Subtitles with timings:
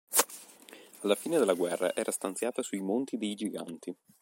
[1.01, 3.95] Alla fine della guerra era stanziata sui Monti dei Giganti.